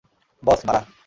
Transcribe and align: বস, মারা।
বস, 0.43 0.59
মারা। 0.65 0.81